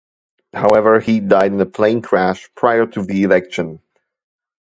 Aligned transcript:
However, 0.53 0.99
he 0.99 1.19
died 1.19 1.53
in 1.53 1.61
a 1.61 1.65
plane 1.67 2.01
crash 2.01 2.49
prior 2.55 2.87
to 2.87 3.03
the 3.03 3.21
election. 3.21 3.79